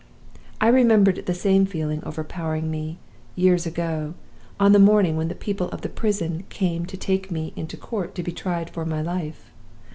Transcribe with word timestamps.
I 0.59 0.67
remembered 0.69 1.23
the 1.27 1.33
same 1.35 1.67
feeling 1.67 2.03
overpowering 2.03 2.71
me, 2.71 2.97
years 3.35 3.67
ago, 3.67 4.15
on 4.59 4.71
the 4.71 4.79
morning 4.79 5.15
when 5.15 5.27
the 5.27 5.35
people 5.35 5.69
of 5.69 5.81
the 5.81 5.89
prison 5.89 6.43
came 6.49 6.87
to 6.87 6.97
take 6.97 7.29
me 7.29 7.53
into 7.55 7.77
court 7.77 8.15
to 8.15 8.23
be 8.23 8.31
tried 8.31 8.71
for 8.71 8.83
my 8.83 9.03
life. 9.03 9.51